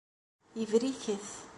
[0.61, 1.25] Ibriket.